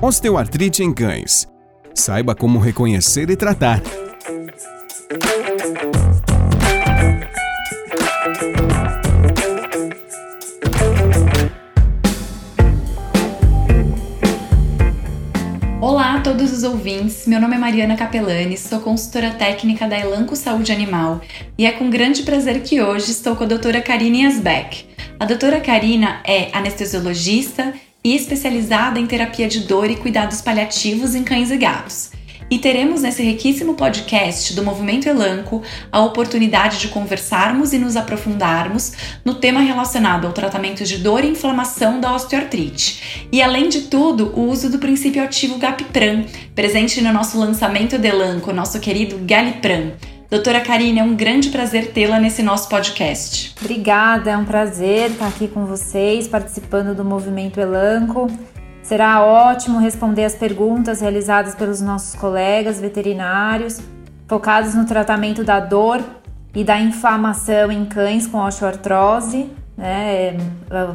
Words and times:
Osteoartrite 0.00 0.80
em 0.84 0.94
cães. 0.94 1.48
Saiba 1.92 2.32
como 2.32 2.60
reconhecer 2.60 3.28
e 3.30 3.36
tratar. 3.36 3.82
Olá 15.80 16.14
a 16.14 16.20
todos 16.20 16.52
os 16.52 16.62
ouvintes, 16.62 17.26
meu 17.26 17.40
nome 17.40 17.56
é 17.56 17.58
Mariana 17.58 17.96
Capelani, 17.96 18.56
sou 18.56 18.78
consultora 18.78 19.32
técnica 19.32 19.88
da 19.88 19.98
Elanco 19.98 20.36
Saúde 20.36 20.70
Animal 20.70 21.20
e 21.58 21.66
é 21.66 21.72
com 21.72 21.90
grande 21.90 22.22
prazer 22.22 22.62
que 22.62 22.80
hoje 22.80 23.10
estou 23.10 23.34
com 23.34 23.42
a 23.42 23.48
doutora 23.48 23.82
Karine 23.82 24.26
Asbeck. 24.26 24.86
A 25.18 25.24
doutora 25.24 25.60
Karina 25.60 26.20
é 26.24 26.56
anestesiologista 26.56 27.74
e 28.04 28.14
especializada 28.14 28.98
em 28.98 29.06
terapia 29.06 29.48
de 29.48 29.60
dor 29.60 29.90
e 29.90 29.96
cuidados 29.96 30.40
paliativos 30.40 31.14
em 31.14 31.24
cães 31.24 31.50
e 31.50 31.56
gatos. 31.56 32.10
E 32.50 32.58
teremos 32.58 33.02
nesse 33.02 33.22
riquíssimo 33.22 33.74
podcast 33.74 34.54
do 34.54 34.64
Movimento 34.64 35.06
Elanco 35.06 35.62
a 35.92 36.00
oportunidade 36.00 36.78
de 36.78 36.88
conversarmos 36.88 37.74
e 37.74 37.78
nos 37.78 37.94
aprofundarmos 37.94 38.92
no 39.22 39.34
tema 39.34 39.60
relacionado 39.60 40.26
ao 40.26 40.32
tratamento 40.32 40.82
de 40.82 40.96
dor 40.96 41.24
e 41.24 41.28
inflamação 41.28 42.00
da 42.00 42.14
osteoartrite. 42.14 43.28
E 43.30 43.42
além 43.42 43.68
de 43.68 43.82
tudo, 43.82 44.32
o 44.34 44.48
uso 44.48 44.70
do 44.70 44.78
princípio 44.78 45.22
ativo 45.22 45.58
GAPPRAN, 45.58 46.24
presente 46.54 47.02
no 47.02 47.12
nosso 47.12 47.38
lançamento 47.38 47.98
de 47.98 48.08
Elanco, 48.08 48.50
nosso 48.50 48.80
querido 48.80 49.18
Galipran. 49.26 49.92
Doutora 50.30 50.60
Karine, 50.60 51.00
é 51.00 51.02
um 51.02 51.16
grande 51.16 51.48
prazer 51.48 51.90
tê-la 51.92 52.20
nesse 52.20 52.42
nosso 52.42 52.68
podcast. 52.68 53.54
Obrigada, 53.58 54.32
é 54.32 54.36
um 54.36 54.44
prazer 54.44 55.12
estar 55.12 55.26
aqui 55.26 55.48
com 55.48 55.64
vocês, 55.64 56.28
participando 56.28 56.94
do 56.94 57.02
Movimento 57.02 57.58
Elanco. 57.58 58.26
Será 58.82 59.24
ótimo 59.24 59.78
responder 59.78 60.26
as 60.26 60.34
perguntas 60.34 61.00
realizadas 61.00 61.54
pelos 61.54 61.80
nossos 61.80 62.14
colegas 62.14 62.78
veterinários, 62.78 63.80
focados 64.26 64.74
no 64.74 64.84
tratamento 64.84 65.42
da 65.42 65.60
dor 65.60 66.04
e 66.54 66.62
da 66.62 66.78
inflamação 66.78 67.72
em 67.72 67.86
cães 67.86 68.26
com 68.26 68.36
osteoartrose 68.36 69.50
né, 69.78 70.36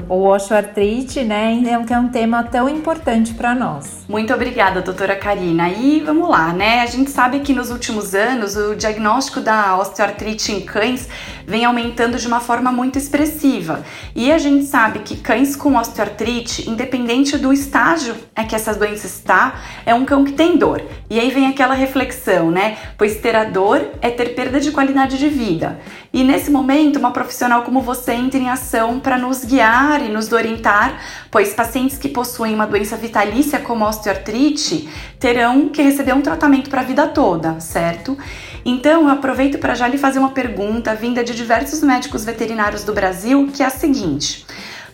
ou 0.09 0.28
osteoartrite, 0.28 1.23
né, 1.23 1.64
que 1.88 1.94
é 1.94 1.98
um 1.98 2.09
tema 2.09 2.44
tão 2.44 2.67
importante 2.67 3.34
para 3.34 3.56
nós. 3.56 4.03
Muito 4.09 4.34
obrigada, 4.34 4.81
doutora 4.81 5.16
Karina. 5.16 5.70
E 5.70 6.02
vamos 6.02 6.30
lá, 6.30 6.52
né? 6.52 6.81
A 6.81 6.86
gente 6.86 7.09
sabe 7.09 7.40
que 7.40 7.53
nos 7.53 7.72
últimos 7.72 8.14
anos 8.14 8.58
o 8.58 8.75
diagnóstico 8.75 9.40
da 9.40 9.78
osteoartrite 9.80 10.52
em 10.52 10.62
cães 10.62 11.08
vem 11.48 11.64
aumentando 11.64 12.17
de 12.17 12.28
uma 12.28 12.42
forma 12.42 12.73
muito 12.73 12.98
expressiva. 12.98 13.84
E 14.14 14.30
a 14.31 14.38
gente 14.38 14.66
sabe 14.66 15.00
que 15.00 15.16
cães 15.16 15.56
com 15.56 15.78
osteoartrite, 15.78 16.70
independente 16.70 17.38
do 17.38 17.53
estágio 17.53 18.16
é 18.36 18.44
que 18.44 18.53
essa 18.53 18.73
doença 18.73 19.08
está, 19.08 19.62
é 19.86 19.95
um 19.95 20.03
cão 20.03 20.25
que 20.25 20.34
tem 20.34 20.58
dor. 20.58 20.81
E 21.09 21.20
aí 21.20 21.31
vem 21.31 21.47
aquela 21.47 21.73
reflexão, 21.73 22.52
né? 22.52 22.78
Pois 22.97 23.16
ter 23.16 23.36
a 23.36 23.45
dor 23.45 23.81
é 24.02 24.09
ter 24.09 24.36
perda 24.36 24.59
de 24.59 24.72
qualidade 24.72 25.18
de 25.18 25.30
vida. 25.30 25.80
E 26.12 26.23
nesse 26.23 26.52
momento, 26.52 27.00
uma 27.00 27.12
profissional 27.12 27.64
como 27.64 27.81
você 27.81 28.12
entra 28.12 28.40
em 28.40 28.50
ação 28.50 28.72
para 28.99 29.17
nos 29.17 29.43
guiar 29.45 30.02
e 30.02 30.09
nos 30.09 30.31
orientar, 30.31 30.99
pois 31.29 31.53
pacientes 31.53 31.97
que 31.97 32.09
possuem 32.09 32.55
uma 32.55 32.66
doença 32.66 32.97
vitalícia 32.97 33.59
como 33.59 33.85
osteoartrite 33.85 34.89
terão 35.19 35.69
que 35.69 35.81
receber 35.81 36.13
um 36.13 36.21
tratamento 36.21 36.69
para 36.69 36.81
a 36.81 36.83
vida 36.83 37.07
toda, 37.07 37.59
certo? 37.59 38.17
Então, 38.66 39.03
eu 39.03 39.09
aproveito 39.09 39.57
para 39.59 39.75
já 39.75 39.88
lhe 39.88 39.97
fazer 39.97 40.19
uma 40.19 40.31
pergunta 40.31 40.95
vinda 40.95 41.23
de 41.23 41.35
diversos 41.35 41.81
médicos 41.83 42.23
veterinários 42.23 42.83
do 42.83 42.94
Brasil, 42.94 43.49
que 43.53 43.61
é 43.61 43.66
a 43.66 43.69
seguinte: 43.69 44.45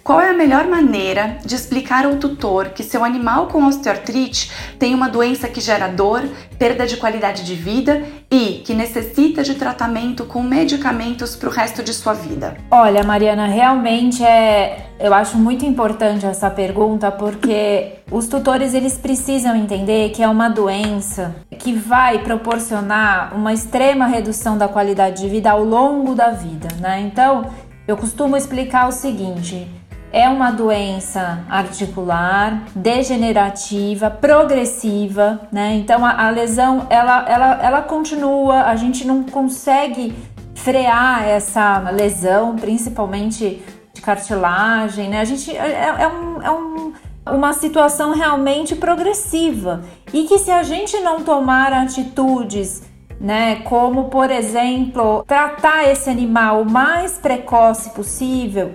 qual 0.04 0.20
é 0.20 0.30
a 0.30 0.34
melhor 0.34 0.68
maneira 0.68 1.38
de 1.46 1.56
explicar 1.56 2.06
ao 2.06 2.16
tutor 2.16 2.70
que 2.70 2.84
seu 2.84 3.04
animal 3.04 3.48
com 3.48 3.66
osteoartrite 3.66 4.52
tem 4.78 4.96
uma 4.96 5.10
doença 5.10 5.48
que 5.48 5.62
gera 5.62 5.88
dor, 5.88 6.24
perda 6.58 6.86
de 6.88 6.98
qualidade 6.98 7.44
de 7.44 7.56
vida 7.56 8.02
e 8.32 8.62
que 8.66 8.74
necessita 8.74 9.44
de 9.44 9.56
tratamento 9.56 10.26
com 10.26 10.42
medicamentos 10.42 11.36
para 11.36 11.50
o 11.50 11.52
resto 11.52 11.84
de 11.84 11.94
sua 11.94 12.14
vida? 12.14 12.58
Olha, 12.72 13.04
Mariana, 13.04 13.48
realmente 13.48 14.24
é, 14.24 14.88
eu 15.00 15.14
acho 15.14 15.38
muito 15.38 15.66
importante 15.66 16.26
essa 16.26 16.50
pergunta 16.50 17.12
porque 17.12 17.94
os 18.12 18.28
tutores 18.28 18.74
eles 18.74 18.98
precisam 18.98 19.56
entender 19.56 20.10
que 20.10 20.24
é 20.24 20.28
uma 20.28 20.50
doença 20.50 21.36
que 21.58 21.74
vai 21.74 22.20
proporcionar 22.20 23.36
uma 23.36 23.54
extrema 23.54 24.08
redução 24.08 24.58
da 24.58 24.68
qualidade 24.68 25.22
de 25.22 25.30
vida 25.30 25.52
ao 25.52 25.64
longo 25.64 26.16
da 26.16 26.30
vida, 26.30 26.68
né? 26.80 27.02
Então, 27.02 27.50
eu 27.88 27.98
costumo 27.98 28.38
explicar 28.38 28.88
o 28.88 28.92
seguinte: 28.92 29.68
é 30.12 30.28
uma 30.28 30.52
doença 30.52 31.44
articular, 31.50 32.64
degenerativa, 32.76 34.10
progressiva, 34.10 35.42
né? 35.52 35.76
Então 35.76 36.06
a, 36.06 36.28
a, 36.28 36.30
lesão 36.30 36.88
ela, 36.90 37.26
ela, 37.30 37.60
ela 37.62 37.82
continua, 37.82 38.64
a 38.64 38.76
gente 38.76 39.06
não 39.06 39.24
consegue 39.24 40.16
frear 40.56 41.28
essa 41.28 41.90
lesão, 41.92 42.56
principalmente 42.56 43.64
de 43.94 44.02
cartilagem, 44.02 45.10
né? 45.10 45.22
A 45.22 45.26
gente 45.26 45.56
é, 45.56 45.96
é, 46.00 46.08
um, 46.08 46.42
é 46.42 46.52
um, 46.52 46.94
uma 47.28 47.54
situação 47.54 48.14
realmente 48.14 48.76
progressiva 48.76 49.84
e 50.12 50.24
que 50.24 50.40
se 50.40 50.50
a 50.50 50.64
gente 50.64 51.00
não 51.00 51.24
tomar 51.24 51.72
atitudes 51.72 52.90
né? 53.20 53.58
Como, 53.66 54.06
por 54.06 54.32
exemplo, 54.32 55.24
tratar 55.28 55.84
esse 55.90 56.10
animal 56.10 56.62
o 56.62 56.72
mais 56.72 57.18
precoce 57.18 57.90
possível, 57.90 58.74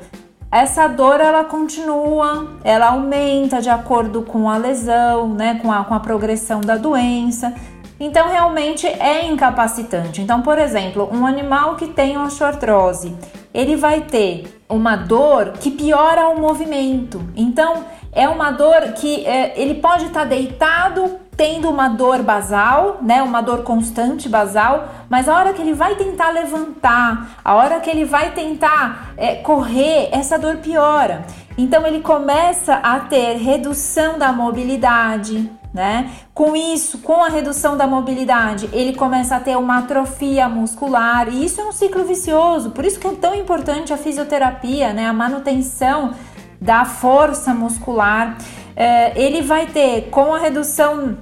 essa 0.54 0.86
dor 0.86 1.20
ela 1.20 1.42
continua, 1.42 2.46
ela 2.62 2.90
aumenta 2.90 3.60
de 3.60 3.68
acordo 3.68 4.22
com 4.22 4.48
a 4.48 4.56
lesão, 4.56 5.34
né, 5.34 5.58
com 5.60 5.72
a, 5.72 5.82
com 5.82 5.94
a 5.94 5.98
progressão 5.98 6.60
da 6.60 6.76
doença. 6.76 7.52
Então, 7.98 8.28
realmente 8.28 8.86
é 8.86 9.26
incapacitante. 9.26 10.20
Então, 10.20 10.42
por 10.42 10.56
exemplo, 10.56 11.08
um 11.12 11.26
animal 11.26 11.74
que 11.74 11.88
tem 11.88 12.16
osteoartrose, 12.16 13.16
ele 13.52 13.74
vai 13.74 14.02
ter 14.02 14.62
uma 14.68 14.94
dor 14.94 15.54
que 15.58 15.72
piora 15.72 16.28
o 16.28 16.40
movimento. 16.40 17.20
Então, 17.34 17.84
é 18.12 18.28
uma 18.28 18.52
dor 18.52 18.92
que 18.92 19.26
é, 19.26 19.60
ele 19.60 19.74
pode 19.74 20.06
estar 20.06 20.20
tá 20.20 20.26
deitado 20.26 21.18
tendo 21.36 21.68
uma 21.68 21.88
dor 21.88 22.22
basal, 22.22 22.98
né, 23.02 23.22
uma 23.22 23.40
dor 23.40 23.62
constante 23.62 24.28
basal, 24.28 24.88
mas 25.08 25.28
a 25.28 25.34
hora 25.34 25.52
que 25.52 25.60
ele 25.60 25.72
vai 25.72 25.96
tentar 25.96 26.30
levantar, 26.30 27.36
a 27.44 27.54
hora 27.54 27.80
que 27.80 27.90
ele 27.90 28.04
vai 28.04 28.32
tentar 28.32 29.12
é, 29.16 29.36
correr, 29.36 30.08
essa 30.12 30.38
dor 30.38 30.56
piora. 30.58 31.24
Então 31.56 31.86
ele 31.86 32.00
começa 32.00 32.74
a 32.74 33.00
ter 33.00 33.36
redução 33.36 34.18
da 34.18 34.32
mobilidade, 34.32 35.50
né? 35.72 36.10
Com 36.32 36.54
isso, 36.54 36.98
com 36.98 37.22
a 37.22 37.28
redução 37.28 37.76
da 37.76 37.86
mobilidade, 37.86 38.68
ele 38.72 38.94
começa 38.94 39.36
a 39.36 39.40
ter 39.40 39.56
uma 39.56 39.78
atrofia 39.78 40.48
muscular 40.48 41.28
e 41.28 41.44
isso 41.44 41.60
é 41.60 41.64
um 41.64 41.72
ciclo 41.72 42.04
vicioso. 42.04 42.70
Por 42.70 42.84
isso 42.84 42.98
que 42.98 43.06
é 43.06 43.12
tão 43.12 43.34
importante 43.34 43.92
a 43.92 43.96
fisioterapia, 43.96 44.92
né? 44.92 45.06
A 45.06 45.12
manutenção 45.12 46.12
da 46.60 46.84
força 46.84 47.52
muscular. 47.52 48.36
É, 48.76 49.12
ele 49.20 49.42
vai 49.42 49.66
ter 49.66 50.08
com 50.10 50.34
a 50.34 50.38
redução 50.38 51.16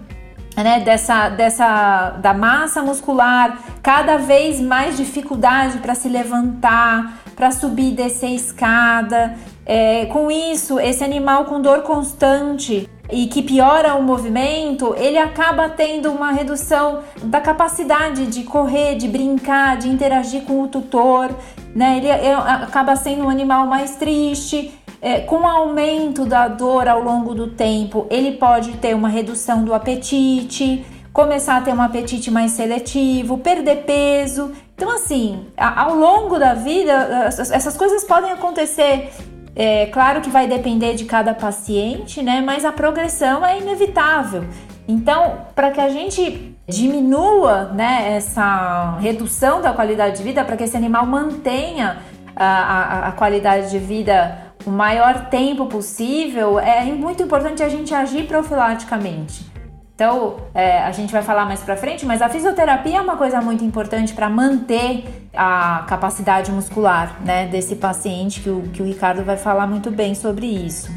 né, 0.57 0.81
dessa, 0.81 1.29
dessa 1.31 2.11
da 2.21 2.35
massa 2.35 2.83
muscular, 2.83 3.59
cada 3.83 4.19
vez 4.19 4.61
mais 4.61 4.97
dificuldade 4.97 5.79
para 5.79 5.95
se 5.95 6.09
levantar, 6.09 7.23
para 7.35 7.51
subir 7.51 7.93
e 7.93 7.95
descer 7.95 8.31
escada. 8.31 9.35
É, 9.65 10.07
com 10.07 10.31
isso, 10.31 10.79
esse 10.81 11.05
animal 11.05 11.45
com 11.45 11.61
dor 11.61 11.83
constante 11.83 12.89
e 13.11 13.27
que 13.27 13.43
piora 13.43 13.95
o 13.95 14.03
movimento, 14.03 14.95
ele 14.97 15.19
acaba 15.19 15.69
tendo 15.69 16.11
uma 16.11 16.33
redução 16.33 17.01
da 17.23 17.41
capacidade 17.41 18.27
de 18.27 18.43
correr, 18.43 18.97
de 18.97 19.07
brincar, 19.07 19.77
de 19.77 19.89
interagir 19.89 20.43
com 20.43 20.63
o 20.63 20.69
tutor, 20.69 21.31
né? 21.75 21.99
Ele 21.99 22.09
é, 22.09 22.35
acaba 22.35 22.97
sendo 22.97 23.25
um 23.25 23.29
animal 23.29 23.67
mais 23.67 23.97
triste, 23.97 24.73
é, 25.03 25.19
com 25.19 25.41
o 25.41 25.47
aumento 25.47 26.25
da 26.25 26.47
dor 26.47 26.87
ao 26.87 27.03
longo 27.03 27.35
do 27.35 27.49
tempo, 27.49 28.07
ele 28.09 28.37
pode 28.37 28.75
ter 28.75 28.95
uma 28.95 29.09
redução 29.09 29.65
do 29.65 29.75
apetite, 29.75 30.87
começar 31.13 31.57
a 31.57 31.61
ter 31.61 31.75
um 31.75 31.83
apetite 31.83 32.31
mais 32.31 32.53
seletivo, 32.53 33.37
perder 33.39 33.79
peso. 33.79 34.53
Então, 34.77 34.89
assim, 34.89 35.45
ao 35.57 35.97
longo 35.97 36.39
da 36.39 36.55
vida, 36.55 36.93
essas 37.27 37.77
coisas 37.77 38.05
podem 38.05 38.31
acontecer. 38.31 39.11
É 39.57 39.87
claro 39.87 40.21
que 40.21 40.31
vai 40.31 40.47
depender 40.47 40.95
de 40.95 41.05
cada 41.05 41.35
paciente, 41.35 42.23
né? 42.23 42.41
Mas 42.41 42.65
a 42.65 42.71
progressão 42.71 43.45
é 43.45 43.59
inevitável. 43.59 44.45
Então, 44.87 45.39
para 45.53 45.73
que 45.73 45.81
a 45.81 45.89
gente 45.89 46.57
diminua 46.67 47.65
né, 47.75 48.15
essa 48.17 48.97
redução 49.01 49.61
da 49.61 49.73
qualidade 49.73 50.19
de 50.19 50.23
vida, 50.23 50.45
para 50.45 50.57
que 50.57 50.63
esse 50.63 50.77
animal 50.77 51.05
mantenha 51.05 51.99
a, 52.35 52.47
a, 52.47 53.09
a 53.09 53.13
qualidade 53.13 53.71
de 53.71 53.79
vida 53.79 54.52
o 54.67 54.71
maior 54.71 55.27
tempo 55.27 55.67
possível, 55.67 56.59
é 56.59 56.85
muito 56.85 57.23
importante 57.23 57.63
a 57.63 57.69
gente 57.69 57.95
agir 57.95 58.27
profilaticamente. 58.27 59.53
Então, 59.95 60.37
é, 60.55 60.79
a 60.79 60.91
gente 60.91 61.13
vai 61.13 61.23
falar 61.23 61.45
mais 61.45 61.61
pra 61.61 61.77
frente, 61.77 62.05
mas 62.05 62.23
a 62.23 62.29
fisioterapia 62.29 62.99
é 62.99 63.01
uma 63.01 63.17
coisa 63.17 63.41
muito 63.41 63.63
importante 63.63 64.15
para 64.15 64.29
manter 64.29 65.29
a 65.35 65.85
capacidade 65.87 66.51
muscular 66.51 67.21
né, 67.25 67.47
desse 67.47 67.77
paciente, 67.77 68.41
que 68.41 68.51
o, 68.51 68.63
que 68.63 68.83
o 68.83 68.85
Ricardo 68.85 69.23
vai 69.23 69.37
falar 69.37 69.67
muito 69.67 69.91
bem 69.91 70.15
sobre 70.15 70.47
isso. 70.47 70.91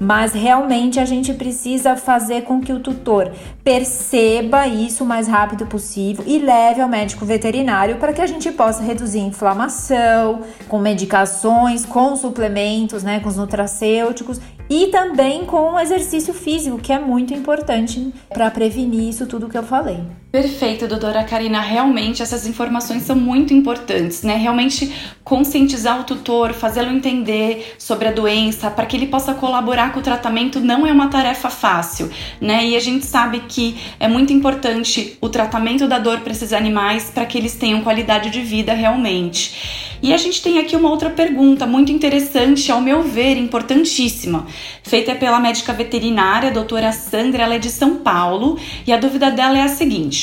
Mas 0.00 0.32
realmente 0.32 0.98
a 0.98 1.04
gente 1.04 1.34
precisa 1.34 1.94
fazer 1.94 2.42
com 2.42 2.58
que 2.60 2.72
o 2.72 2.80
tutor 2.80 3.30
perceba 3.62 4.66
isso 4.66 5.04
o 5.04 5.06
mais 5.06 5.28
rápido 5.28 5.66
possível 5.66 6.24
e 6.26 6.38
leve 6.38 6.80
ao 6.80 6.88
médico 6.88 7.26
veterinário 7.26 7.96
para 7.96 8.14
que 8.14 8.22
a 8.22 8.26
gente 8.26 8.50
possa 8.50 8.82
reduzir 8.82 9.20
a 9.20 9.24
inflamação 9.24 10.40
com 10.66 10.78
medicações, 10.78 11.84
com 11.84 12.16
suplementos, 12.16 13.02
né, 13.02 13.20
com 13.20 13.28
os 13.28 13.36
nutracêuticos 13.36 14.40
e 14.70 14.86
também 14.86 15.44
com 15.44 15.74
o 15.74 15.78
exercício 15.78 16.32
físico, 16.32 16.78
que 16.78 16.92
é 16.92 16.98
muito 16.98 17.34
importante 17.34 18.14
para 18.30 18.50
prevenir 18.50 19.10
isso 19.10 19.26
tudo 19.26 19.48
que 19.48 19.58
eu 19.58 19.62
falei. 19.62 20.00
Perfeito, 20.30 20.86
doutora 20.86 21.24
Karina. 21.24 21.60
Realmente 21.60 22.22
essas 22.22 22.46
informações 22.46 23.02
são 23.02 23.16
muito 23.16 23.52
importantes, 23.52 24.22
né? 24.22 24.36
Realmente 24.36 24.94
conscientizar 25.24 26.00
o 26.00 26.04
tutor, 26.04 26.52
fazê-lo 26.52 26.92
entender 26.92 27.74
sobre 27.76 28.06
a 28.06 28.12
doença, 28.12 28.70
para 28.70 28.86
que 28.86 28.96
ele 28.96 29.08
possa 29.08 29.34
colaborar 29.34 29.92
com 29.92 29.98
o 29.98 30.02
tratamento 30.02 30.60
não 30.60 30.86
é 30.86 30.92
uma 30.92 31.08
tarefa 31.08 31.50
fácil, 31.50 32.08
né? 32.40 32.64
E 32.64 32.76
a 32.76 32.80
gente 32.80 33.06
sabe 33.06 33.40
que 33.48 33.76
é 33.98 34.06
muito 34.06 34.32
importante 34.32 35.18
o 35.20 35.28
tratamento 35.28 35.88
da 35.88 35.98
dor 35.98 36.20
para 36.20 36.30
esses 36.30 36.52
animais 36.52 37.10
para 37.12 37.26
que 37.26 37.36
eles 37.36 37.56
tenham 37.56 37.82
qualidade 37.82 38.30
de 38.30 38.40
vida 38.40 38.72
realmente. 38.72 39.90
E 40.02 40.14
a 40.14 40.16
gente 40.16 40.40
tem 40.40 40.58
aqui 40.58 40.74
uma 40.74 40.90
outra 40.90 41.10
pergunta 41.10 41.66
muito 41.66 41.92
interessante, 41.92 42.72
ao 42.72 42.80
meu 42.80 43.02
ver, 43.02 43.36
importantíssima, 43.36 44.46
feita 44.82 45.14
pela 45.14 45.38
médica 45.38 45.74
veterinária, 45.74 46.50
doutora 46.50 46.90
Sandra, 46.90 47.42
ela 47.42 47.56
é 47.56 47.58
de 47.58 47.68
São 47.68 47.96
Paulo, 47.96 48.58
e 48.86 48.92
a 48.92 48.96
dúvida 48.96 49.30
dela 49.30 49.58
é 49.58 49.62
a 49.62 49.68
seguinte: 49.68 50.19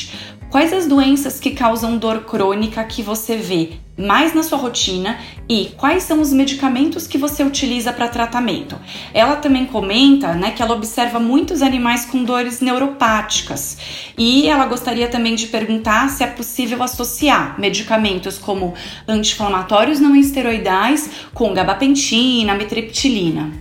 Quais 0.50 0.72
as 0.72 0.88
doenças 0.88 1.40
que 1.42 1.52
causam 1.52 1.98
dor 1.98 2.24
crônica 2.24 2.82
que 2.86 3.04
você 3.04 3.36
vê 3.36 3.72
mais 3.98 4.34
na 4.34 4.44
sua 4.44 4.58
rotina 4.58 5.20
e 5.50 5.72
quais 5.76 6.04
são 6.04 6.22
os 6.22 6.32
medicamentos 6.32 7.06
que 7.06 7.18
você 7.18 7.44
utiliza 7.44 7.92
para 7.92 8.08
tratamento? 8.08 8.80
Ela 9.14 9.36
também 9.36 9.66
comenta, 9.66 10.34
né, 10.36 10.52
que 10.52 10.62
ela 10.62 10.74
observa 10.74 11.20
muitos 11.20 11.62
animais 11.62 12.06
com 12.06 12.24
dores 12.24 12.62
neuropáticas 12.62 13.78
e 14.18 14.48
ela 14.48 14.66
gostaria 14.66 15.10
também 15.10 15.36
de 15.36 15.48
perguntar 15.48 16.10
se 16.10 16.24
é 16.24 16.28
possível 16.28 16.82
associar 16.82 17.60
medicamentos 17.60 18.38
como 18.38 18.74
anti-inflamatórios 19.06 20.00
não 20.00 20.16
esteroidais 20.16 21.10
com 21.34 21.54
gabapentina, 21.54 22.56
mitriptilina. 22.56 23.52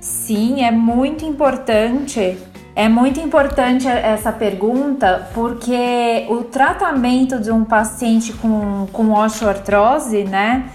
Sim, 0.00 0.62
é 0.62 0.70
muito 0.70 1.24
importante 1.24 2.36
é 2.76 2.90
muito 2.90 3.18
importante 3.18 3.88
essa 3.88 4.30
pergunta 4.30 5.30
porque 5.32 6.26
o 6.28 6.44
tratamento 6.44 7.40
de 7.40 7.50
um 7.50 7.64
paciente 7.64 8.34
com, 8.34 8.86
com 8.92 9.14
osteoartrose, 9.14 10.24
né? 10.24 10.66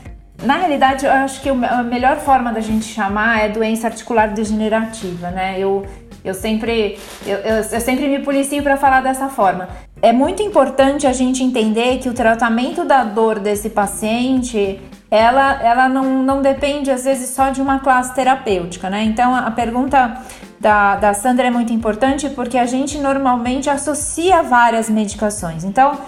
Na 0.43 0.55
realidade, 0.55 1.05
eu 1.05 1.11
acho 1.11 1.39
que 1.41 1.49
a 1.49 1.83
melhor 1.83 2.17
forma 2.17 2.51
da 2.51 2.59
gente 2.59 2.85
chamar 2.85 3.43
é 3.43 3.49
doença 3.49 3.85
articular 3.85 4.33
degenerativa, 4.33 5.29
né? 5.29 5.59
Eu, 5.59 5.85
eu, 6.25 6.33
sempre, 6.33 6.97
eu, 7.23 7.37
eu, 7.37 7.55
eu 7.57 7.79
sempre 7.79 8.07
me 8.07 8.17
policio 8.17 8.63
para 8.63 8.77
falar 8.77 9.01
dessa 9.01 9.29
forma. 9.29 9.69
É 10.01 10.11
muito 10.11 10.41
importante 10.41 11.05
a 11.05 11.13
gente 11.13 11.43
entender 11.43 11.99
que 11.99 12.09
o 12.09 12.13
tratamento 12.13 12.83
da 12.83 13.03
dor 13.03 13.37
desse 13.37 13.69
paciente 13.69 14.81
ela, 15.11 15.61
ela 15.61 15.87
não, 15.87 16.23
não 16.23 16.41
depende, 16.41 16.89
às 16.89 17.03
vezes, 17.03 17.29
só 17.29 17.49
de 17.49 17.61
uma 17.61 17.79
classe 17.79 18.15
terapêutica, 18.15 18.89
né? 18.89 19.03
Então, 19.03 19.35
a 19.35 19.51
pergunta 19.51 20.17
da, 20.61 20.95
da 20.95 21.13
Sandra 21.15 21.47
é 21.47 21.49
muito 21.49 21.73
importante 21.73 22.29
porque 22.29 22.55
a 22.55 22.67
gente 22.67 22.99
normalmente 22.99 23.67
associa 23.67 24.43
várias 24.43 24.89
medicações. 24.89 25.63
Então, 25.63 25.99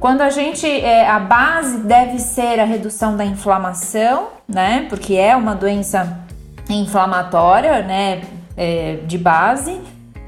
quando 0.00 0.22
a 0.22 0.30
gente. 0.30 0.66
É, 0.66 1.08
a 1.08 1.20
base 1.20 1.78
deve 1.78 2.18
ser 2.18 2.58
a 2.58 2.64
redução 2.64 3.16
da 3.16 3.24
inflamação, 3.24 4.28
né? 4.48 4.86
Porque 4.88 5.14
é 5.14 5.36
uma 5.36 5.54
doença 5.54 6.18
inflamatória, 6.68 7.82
né? 7.82 8.22
É, 8.56 8.98
de 9.06 9.16
base. 9.16 9.80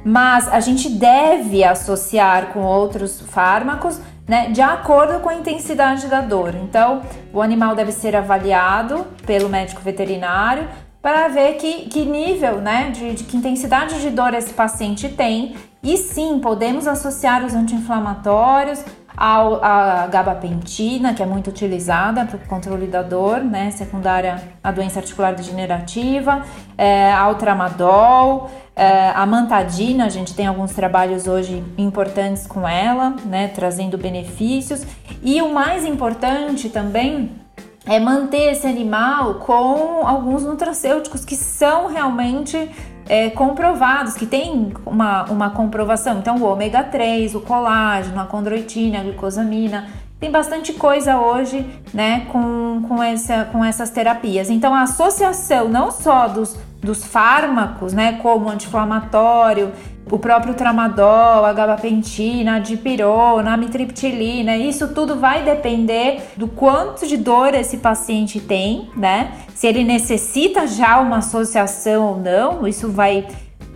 Mas 0.05 0.49
a 0.49 0.61
gente 0.61 0.88
deve 0.88 1.64
associar 1.64 2.49
com 2.52 2.61
outros 2.61 3.20
fármacos 3.20 4.00
né, 4.26 4.49
de 4.50 4.61
acordo 4.61 5.20
com 5.20 5.29
a 5.29 5.34
intensidade 5.34 6.06
da 6.06 6.20
dor. 6.20 6.55
Então, 6.55 7.02
o 7.32 7.43
animal 7.43 7.75
deve 7.75 7.93
ser 7.93 8.17
avaliado 8.17 9.06
pelo 9.26 9.49
médico 9.49 9.81
veterinário 9.81 10.69
para 11.03 11.27
ver 11.27 11.55
que, 11.55 11.89
que 11.89 12.05
nível, 12.05 12.61
né, 12.61 12.91
de, 12.91 13.15
de 13.15 13.25
que 13.25 13.37
intensidade 13.37 14.01
de 14.01 14.09
dor 14.09 14.33
esse 14.33 14.55
paciente 14.55 15.09
tem. 15.09 15.57
E 15.83 15.97
sim, 15.97 16.39
podemos 16.39 16.87
associar 16.87 17.45
os 17.45 17.55
anti-inflamatórios 17.55 18.85
ao, 19.17 19.63
a 19.63 20.07
gabapentina, 20.07 21.13
que 21.13 21.23
é 21.23 21.27
muito 21.27 21.51
utilizada 21.51 22.25
para 22.25 22.37
o 22.37 22.41
controle 22.47 22.87
da 22.87 23.03
dor, 23.03 23.41
né, 23.41 23.73
secundária 23.73 24.41
à 24.63 24.71
doença 24.71 25.01
articular 25.01 25.35
degenerativa, 25.35 26.43
é, 26.79 27.13
ao 27.13 27.35
tramadol, 27.35 28.49
é, 28.75 29.11
a 29.11 29.27
mantadina, 29.27 30.07
a 30.07 30.09
gente 30.09 30.35
tem 30.35 30.47
alguns 30.47 30.73
trabalhos 30.73 31.27
hoje 31.27 31.65
importantes 31.77 32.47
com 32.47 32.67
ela, 32.67 33.17
né, 33.25 33.49
trazendo 33.49 33.99
benefícios. 33.99 34.87
E 35.21 35.43
o 35.43 35.53
mais 35.53 35.85
importante 35.85 36.69
também 36.69 37.42
é 37.87 37.99
manter 37.99 38.52
esse 38.52 38.67
animal 38.67 39.34
com 39.34 40.06
alguns 40.06 40.44
nutracêuticos 40.44 41.25
que 41.25 41.34
são 41.34 41.88
realmente 41.88 42.70
é, 43.08 43.31
comprovados, 43.31 44.14
que 44.14 44.26
tem 44.26 44.73
uma, 44.87 45.25
uma 45.25 45.50
comprovação. 45.50 46.19
Então, 46.19 46.37
o 46.37 46.44
ômega 46.44 46.82
3, 46.84 47.34
o 47.34 47.40
colágeno, 47.40 48.20
a 48.20 48.25
condroitina, 48.25 49.00
a 49.00 49.02
glucosamina, 49.02 49.88
tem 50.20 50.31
bastante 50.31 50.73
coisa 50.73 51.19
hoje, 51.19 51.69
né, 51.93 52.26
com, 52.31 52.84
com, 52.87 53.02
essa, 53.02 53.44
com 53.46 53.64
essas 53.64 53.90
terapias. 53.90 54.50
Então, 54.50 54.73
a 54.73 54.82
associação 54.82 55.69
não 55.69 55.90
só 55.90 56.29
dos, 56.29 56.56
dos 56.81 57.05
fármacos, 57.05 57.93
né, 57.93 58.20
como 58.23 58.49
anti-inflamatório, 58.49 59.73
o 60.11 60.19
próprio 60.19 60.55
tramadol, 60.55 61.45
a 61.45 61.53
gabapentina, 61.53 62.57
a 62.57 62.59
dipirona, 62.59 63.55
a 63.55 63.57
mitriptilina, 63.57 64.57
isso 64.57 64.89
tudo 64.89 65.17
vai 65.17 65.45
depender 65.45 66.23
do 66.37 66.49
quanto 66.49 67.07
de 67.07 67.17
dor 67.17 67.55
esse 67.55 67.79
paciente 67.79 68.41
tem, 68.41 68.91
né? 68.97 69.33
Se 69.55 69.67
ele 69.67 69.85
necessita 69.85 70.67
já 70.67 71.01
uma 71.01 71.19
associação 71.19 72.09
ou 72.09 72.17
não, 72.17 72.67
isso 72.67 72.91
vai 72.91 73.27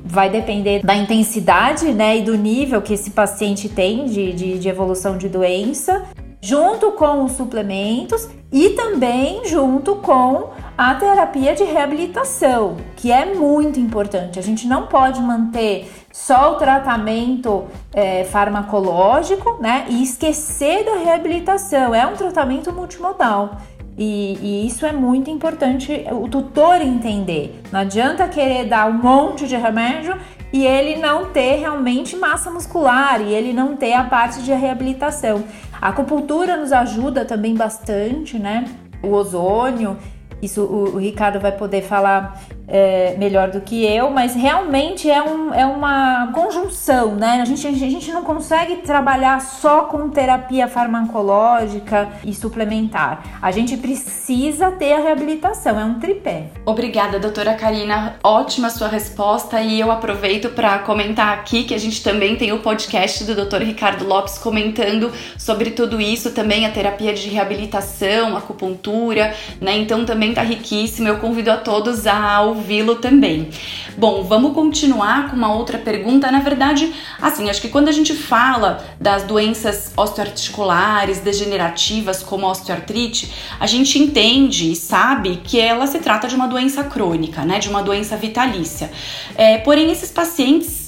vai 0.08 0.30
depender 0.30 0.84
da 0.84 0.94
intensidade, 0.94 1.92
né, 1.92 2.18
e 2.18 2.22
do 2.22 2.36
nível 2.36 2.80
que 2.80 2.94
esse 2.94 3.10
paciente 3.10 3.68
tem 3.68 4.04
de, 4.04 4.32
de, 4.32 4.58
de 4.58 4.68
evolução 4.68 5.18
de 5.18 5.28
doença, 5.28 6.04
junto 6.40 6.92
com 6.92 7.24
os 7.24 7.32
suplementos 7.32 8.28
e 8.52 8.70
também 8.70 9.44
junto 9.46 9.96
com 9.96 10.50
a 10.78 10.94
terapia 10.94 11.54
de 11.54 11.64
reabilitação, 11.64 12.76
que 12.94 13.10
é 13.10 13.34
muito 13.34 13.80
importante. 13.80 14.38
A 14.38 14.42
gente 14.42 14.66
não 14.66 14.86
pode 14.86 15.20
manter 15.20 15.90
só 16.16 16.54
o 16.54 16.56
tratamento 16.56 17.66
é, 17.92 18.24
farmacológico, 18.24 19.58
né? 19.60 19.84
E 19.90 20.02
esquecer 20.02 20.82
da 20.82 20.96
reabilitação. 20.96 21.94
É 21.94 22.06
um 22.06 22.14
tratamento 22.14 22.72
multimodal. 22.72 23.58
E, 23.98 24.38
e, 24.40 24.66
isso 24.66 24.86
é 24.86 24.92
muito 24.92 25.30
importante 25.30 26.06
o 26.10 26.26
tutor 26.26 26.80
entender. 26.80 27.60
Não 27.70 27.80
adianta 27.80 28.26
querer 28.28 28.64
dar 28.64 28.88
um 28.88 28.94
monte 28.94 29.46
de 29.46 29.56
remédio 29.56 30.16
e 30.52 30.64
ele 30.64 30.96
não 30.96 31.26
ter 31.26 31.56
realmente 31.56 32.16
massa 32.16 32.50
muscular 32.50 33.20
e 33.20 33.34
ele 33.34 33.52
não 33.52 33.76
ter 33.76 33.92
a 33.92 34.04
parte 34.04 34.42
de 34.42 34.52
reabilitação. 34.52 35.44
A 35.80 35.90
acupuntura 35.90 36.56
nos 36.56 36.72
ajuda 36.72 37.26
também 37.26 37.54
bastante, 37.54 38.38
né? 38.38 38.64
O 39.02 39.12
ozônio 39.12 39.98
isso 40.40 40.62
o, 40.62 40.96
o 40.96 40.98
Ricardo 40.98 41.40
vai 41.40 41.52
poder 41.52 41.82
falar 41.82 42.40
é, 42.68 43.14
melhor 43.18 43.50
do 43.50 43.60
que 43.60 43.84
eu, 43.84 44.10
mas 44.10 44.34
realmente 44.34 45.10
é, 45.10 45.22
um, 45.22 45.54
é 45.54 45.64
uma 45.64 46.32
conjunção, 46.32 47.14
né? 47.14 47.40
A 47.40 47.44
gente, 47.44 47.66
a 47.66 47.72
gente 47.72 48.12
não 48.12 48.22
consegue 48.22 48.76
trabalhar 48.78 49.40
só 49.40 49.82
com 49.82 50.08
terapia 50.08 50.66
farmacológica 50.66 52.08
e 52.24 52.34
suplementar. 52.34 53.38
A 53.40 53.50
gente 53.50 53.76
precisa 53.76 54.70
ter 54.72 54.94
a 54.94 55.00
reabilitação, 55.00 55.78
é 55.78 55.84
um 55.84 55.98
tripé. 56.00 56.50
Obrigada, 56.64 57.18
doutora 57.18 57.54
Karina. 57.54 58.16
Ótima 58.22 58.70
sua 58.70 58.88
resposta 58.88 59.60
e 59.60 59.78
eu 59.78 59.90
aproveito 59.90 60.50
para 60.50 60.78
comentar 60.80 61.34
aqui 61.34 61.64
que 61.64 61.74
a 61.74 61.78
gente 61.78 62.02
também 62.02 62.36
tem 62.36 62.52
o 62.52 62.58
podcast 62.58 63.24
do 63.24 63.34
Dr. 63.34 63.62
Ricardo 63.62 64.06
Lopes 64.06 64.38
comentando 64.38 65.12
sobre 65.38 65.70
tudo 65.70 66.00
isso, 66.00 66.32
também 66.32 66.66
a 66.66 66.70
terapia 66.70 67.14
de 67.14 67.28
reabilitação, 67.28 68.36
acupuntura, 68.36 69.34
né? 69.60 69.76
Então 69.76 70.04
também 70.04 70.34
tá 70.34 70.42
riquíssimo. 70.42 71.08
Eu 71.08 71.18
convido 71.18 71.50
a 71.50 71.56
todos 71.56 72.06
a 72.06 72.16
ouvi-lo 72.56 72.96
também. 72.96 73.50
Bom, 73.96 74.22
vamos 74.24 74.52
continuar 74.52 75.30
com 75.30 75.36
uma 75.36 75.52
outra 75.52 75.78
pergunta. 75.78 76.30
Na 76.30 76.40
verdade, 76.40 76.92
assim, 77.20 77.48
acho 77.48 77.60
que 77.60 77.68
quando 77.68 77.88
a 77.88 77.92
gente 77.92 78.14
fala 78.14 78.84
das 79.00 79.24
doenças 79.24 79.92
osteoarticulares 79.96 81.20
degenerativas, 81.20 82.22
como 82.22 82.46
a 82.46 82.50
osteoartrite, 82.50 83.32
a 83.58 83.66
gente 83.66 83.98
entende 83.98 84.72
e 84.72 84.76
sabe 84.76 85.40
que 85.42 85.58
ela 85.58 85.86
se 85.86 85.98
trata 85.98 86.28
de 86.28 86.34
uma 86.34 86.46
doença 86.46 86.84
crônica, 86.84 87.44
né? 87.44 87.58
De 87.58 87.68
uma 87.68 87.82
doença 87.82 88.16
vitalícia. 88.16 88.90
É, 89.36 89.58
porém, 89.58 89.90
esses 89.90 90.10
pacientes 90.10 90.85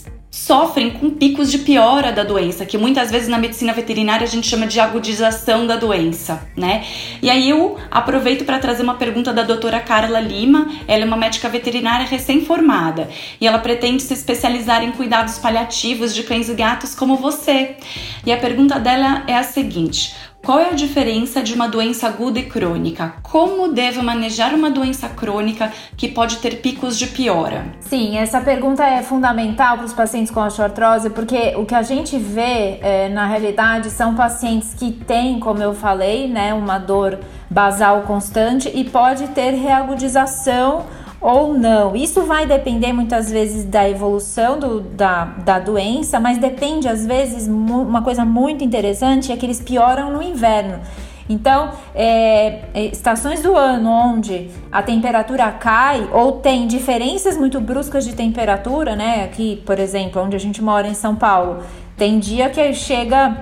sofrem 0.48 0.88
com 0.88 1.10
picos 1.10 1.50
de 1.50 1.58
piora 1.58 2.10
da 2.10 2.24
doença, 2.24 2.64
que 2.64 2.78
muitas 2.78 3.10
vezes 3.10 3.28
na 3.28 3.36
medicina 3.36 3.70
veterinária 3.74 4.24
a 4.24 4.26
gente 4.26 4.46
chama 4.46 4.66
de 4.66 4.80
agudização 4.80 5.66
da 5.66 5.76
doença, 5.76 6.48
né? 6.56 6.86
E 7.20 7.28
aí 7.28 7.50
eu 7.50 7.76
aproveito 7.90 8.46
para 8.46 8.58
trazer 8.58 8.82
uma 8.82 8.94
pergunta 8.94 9.30
da 9.30 9.42
doutora 9.42 9.78
Carla 9.78 10.18
Lima, 10.18 10.66
ela 10.88 11.02
é 11.02 11.04
uma 11.04 11.18
médica 11.18 11.50
veterinária 11.50 12.06
recém-formada 12.06 13.10
e 13.38 13.46
ela 13.46 13.58
pretende 13.58 14.02
se 14.02 14.14
especializar 14.14 14.82
em 14.82 14.90
cuidados 14.90 15.38
paliativos 15.38 16.14
de 16.14 16.22
cães 16.22 16.48
e 16.48 16.54
gatos 16.54 16.94
como 16.94 17.16
você. 17.16 17.76
E 18.24 18.32
a 18.32 18.38
pergunta 18.38 18.80
dela 18.80 19.24
é 19.26 19.34
a 19.34 19.42
seguinte: 19.42 20.14
qual 20.44 20.58
é 20.60 20.70
a 20.70 20.72
diferença 20.72 21.42
de 21.42 21.52
uma 21.52 21.68
doença 21.68 22.06
aguda 22.06 22.38
e 22.38 22.44
crônica? 22.44 23.14
Como 23.22 23.72
devo 23.72 24.02
manejar 24.02 24.54
uma 24.54 24.70
doença 24.70 25.08
crônica 25.08 25.70
que 25.96 26.08
pode 26.08 26.38
ter 26.38 26.62
picos 26.62 26.98
de 26.98 27.08
piora? 27.08 27.66
Sim, 27.80 28.16
essa 28.16 28.40
pergunta 28.40 28.84
é 28.84 29.02
fundamental 29.02 29.76
para 29.76 29.86
os 29.86 29.92
pacientes 29.92 30.32
com 30.32 30.40
osteoartrose, 30.40 31.10
porque 31.10 31.54
o 31.56 31.66
que 31.66 31.74
a 31.74 31.82
gente 31.82 32.18
vê 32.18 32.78
é, 32.80 33.08
na 33.08 33.26
realidade 33.26 33.90
são 33.90 34.14
pacientes 34.14 34.72
que 34.74 34.92
têm, 34.92 35.38
como 35.38 35.62
eu 35.62 35.74
falei, 35.74 36.28
né, 36.28 36.54
uma 36.54 36.78
dor 36.78 37.18
basal 37.50 38.02
constante 38.02 38.70
e 38.74 38.84
pode 38.84 39.28
ter 39.28 39.50
reagudização 39.50 40.86
ou 41.20 41.52
não. 41.54 41.96
Isso 41.96 42.22
vai 42.22 42.46
depender 42.46 42.92
muitas 42.92 43.30
vezes 43.30 43.64
da 43.64 43.88
evolução 43.88 44.58
do, 44.58 44.80
da, 44.80 45.24
da 45.24 45.58
doença, 45.58 46.20
mas 46.20 46.38
depende 46.38 46.88
às 46.88 47.04
vezes, 47.04 47.48
uma 47.48 48.02
coisa 48.02 48.24
muito 48.24 48.62
interessante 48.62 49.32
é 49.32 49.36
que 49.36 49.44
eles 49.44 49.60
pioram 49.60 50.12
no 50.12 50.22
inverno. 50.22 50.80
Então, 51.28 51.72
é, 51.94 52.60
é, 52.72 52.86
estações 52.86 53.42
do 53.42 53.54
ano 53.54 53.90
onde 53.90 54.48
a 54.72 54.82
temperatura 54.82 55.50
cai 55.52 56.08
ou 56.10 56.32
tem 56.32 56.66
diferenças 56.66 57.36
muito 57.36 57.60
bruscas 57.60 58.04
de 58.04 58.14
temperatura, 58.14 58.96
né? 58.96 59.24
Aqui, 59.24 59.62
por 59.66 59.78
exemplo, 59.78 60.22
onde 60.22 60.34
a 60.34 60.40
gente 60.40 60.62
mora 60.62 60.88
em 60.88 60.94
São 60.94 61.14
Paulo, 61.14 61.62
tem 61.98 62.18
dia 62.18 62.48
que 62.48 62.72
chega 62.72 63.36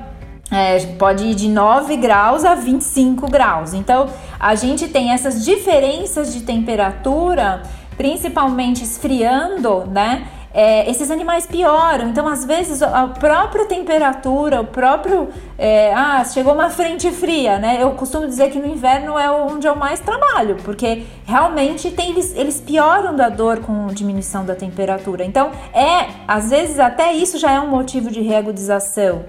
é, 0.51 0.79
pode 0.99 1.25
ir 1.25 1.35
de 1.35 1.49
9 1.49 1.97
graus 1.97 2.45
a 2.45 2.55
25 2.55 3.29
graus. 3.29 3.75
Então, 3.75 4.09
a 4.39 4.55
gente 4.55 4.89
tem 4.89 5.13
essas 5.13 5.45
diferenças 5.45 6.33
de 6.33 6.43
temperatura, 6.43 7.63
principalmente 7.97 8.85
esfriando, 8.85 9.87
né? 9.87 10.29
É, 10.55 10.89
esses 10.89 11.11
animais 11.11 11.47
pioram. 11.47 12.09
Então, 12.09 12.27
às 12.27 12.45
vezes, 12.47 12.81
a 12.81 13.09
própria 13.09 13.67
temperatura, 13.67 14.63
o 14.63 14.65
próprio. 14.65 15.29
É, 15.59 15.93
ah, 15.93 16.25
chegou 16.25 16.55
uma 16.55 16.71
frente 16.71 17.11
fria, 17.11 17.59
né? 17.59 17.79
Eu 17.79 17.91
costumo 17.91 18.27
dizer 18.27 18.51
que 18.51 18.59
no 18.59 18.67
inverno 18.67 19.19
é 19.19 19.31
onde 19.31 19.67
eu 19.67 19.77
mais 19.77 20.01
trabalho, 20.01 20.57
porque 20.65 21.03
realmente 21.27 21.91
tem, 21.91 22.11
eles, 22.11 22.35
eles 22.35 22.59
pioram 22.59 23.15
da 23.15 23.29
dor 23.29 23.61
com 23.61 23.89
diminuição 23.89 24.47
da 24.47 24.55
temperatura. 24.55 25.25
Então, 25.25 25.51
é, 25.75 26.09
às 26.27 26.49
vezes, 26.49 26.79
até 26.79 27.13
isso 27.13 27.37
já 27.37 27.53
é 27.53 27.61
um 27.61 27.69
motivo 27.69 28.11
de 28.11 28.23
reagudização. 28.23 29.25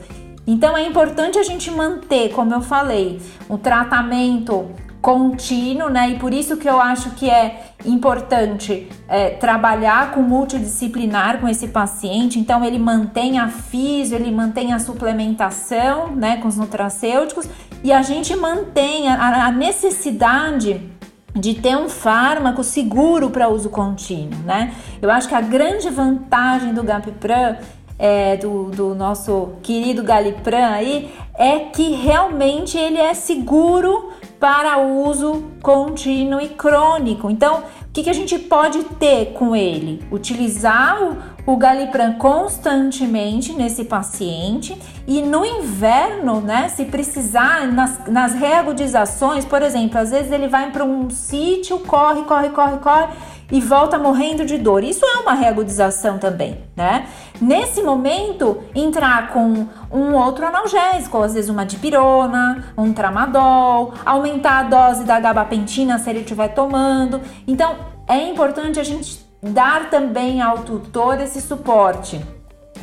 Então 0.48 0.77
é 0.77 0.88
importante 0.88 1.38
a 1.38 1.44
gente 1.44 1.70
manter, 1.70 2.30
como 2.30 2.54
eu 2.54 2.62
falei, 2.62 3.22
o 3.50 3.58
tratamento 3.58 4.72
contínuo, 5.01 5.89
né? 5.89 6.12
E 6.12 6.16
por 6.20 6.34
isso 6.34 6.58
que 6.58 6.68
eu 6.68 6.82
acho 6.82 7.12
que 7.12 7.30
é 7.30 7.72
importante 7.86 8.89
é, 9.08 9.30
trabalhar 9.32 10.12
com 10.12 10.22
multidisciplinar 10.22 11.39
com 11.39 11.48
esse 11.48 11.68
paciente. 11.68 12.39
Então 12.39 12.63
ele 12.63 12.80
mantém 12.80 13.39
a 13.39 13.48
físio, 13.48 14.16
ele 14.16 14.32
mantém 14.32 14.74
a 14.74 14.80
suplementação, 14.80 16.16
né, 16.16 16.38
com 16.38 16.48
os 16.48 16.58
nutracêuticos 16.58 17.48
e 17.84 17.92
a 17.92 18.01
gente 18.01 18.36
mantém 18.36 19.08
a, 19.08 19.48
a 19.48 19.51
necessidade 19.51 20.92
de 21.34 21.54
ter 21.54 21.77
um 21.77 21.88
fármaco 21.88 22.63
seguro 22.63 23.30
para 23.30 23.48
uso 23.48 23.70
contínuo, 23.70 24.39
né? 24.44 24.74
Eu 25.01 25.12
acho 25.12 25.27
que 25.27 25.36
a 25.36 25.42
grande 25.42 25.89
vantagem 25.89 26.74
do 26.74 26.84
Gapipran 26.84 27.58
é, 28.00 28.38
do, 28.38 28.66
do 28.66 28.96
nosso 28.96 29.54
querido 29.63 30.04
Galipran 30.04 30.70
aí 30.70 31.12
é 31.38 31.60
que 31.60 31.92
realmente 31.92 32.77
ele 32.77 32.98
é 32.98 33.13
seguro 33.13 34.12
para 34.39 34.77
uso 34.80 35.44
contínuo 35.63 36.39
e 36.39 36.50
crônico. 36.50 37.30
Então, 37.30 37.60
o 37.60 37.92
que, 37.92 38.04
que 38.04 38.10
a 38.10 38.13
gente 38.13 38.38
pode 38.38 38.84
ter 38.84 39.34
com 39.34 39.56
ele? 39.56 40.06
Utilizar 40.12 41.01
o, 41.01 41.18
o 41.51 41.58
Galipran 41.58 42.13
constantemente 42.13 43.54
nesse 43.54 43.86
paciente 43.86 44.80
e 45.08 45.22
no 45.24 45.44
inverno, 45.44 46.39
né, 46.39 46.70
se 46.70 46.86
precisar, 46.86 47.68
nas, 47.68 48.08
nas 48.08 48.36
reagudizações, 48.36 49.44
por 49.44 49.63
exemplo, 49.63 49.98
às 49.98 50.12
vezes 50.12 50.32
ele 50.32 50.48
vai 50.48 50.70
para 50.70 50.84
um 50.84 51.10
sítio, 51.10 51.80
corre, 51.80 52.22
corre, 52.24 52.50
corre, 52.50 52.77
corre 52.77 53.08
e 53.51 53.62
volta 53.62 53.98
morrendo 53.98 54.46
de 54.46 54.58
dor. 54.58 54.84
Isso 54.84 55.06
é 55.06 55.20
uma 55.20 55.34
reagudização 55.34 56.18
também, 56.18 56.63
né? 56.75 57.08
Nesse 57.39 57.82
momento, 57.82 58.58
entrar 58.75 59.30
com 59.30 59.68
um 59.92 60.13
outro 60.16 60.46
analgésico, 60.46 61.22
às 61.22 61.34
vezes 61.34 61.50
uma 61.50 61.66
dipirona, 61.66 62.74
um 62.77 62.92
tramadol, 62.94 63.94
aumentar 64.06 64.60
a 64.60 64.63
dose 64.63 65.04
da 65.04 65.20
gabapentina 65.20 65.98
se 66.00 66.10
ele 66.10 66.20
estiver 66.20 66.50
tomando. 66.50 67.22
Então, 67.48 67.75
é 68.08 68.30
importante 68.30 68.80
a 68.80 68.84
gente 68.84 69.25
dar 69.42 69.89
também 69.89 70.42
ao 70.42 70.60
tutor 70.60 71.20
esse 71.22 71.42
suporte. 71.42 72.20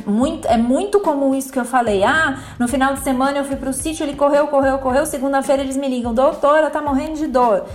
Muito, 0.05 0.47
é 0.47 0.57
muito 0.57 0.99
comum 0.99 1.33
isso 1.33 1.51
que 1.51 1.59
eu 1.59 1.65
falei. 1.65 2.03
Ah, 2.03 2.37
no 2.59 2.67
final 2.67 2.93
de 2.93 2.99
semana 2.99 3.37
eu 3.39 3.43
fui 3.43 3.55
pro 3.55 3.73
sítio, 3.73 4.03
ele 4.03 4.15
correu, 4.15 4.47
correu, 4.47 4.77
correu. 4.77 5.05
Segunda-feira 5.05 5.63
eles 5.63 5.77
me 5.77 5.87
ligam, 5.87 6.13
doutora, 6.13 6.69
tá 6.69 6.81
morrendo 6.81 7.15
de 7.15 7.27
dor. 7.27 7.65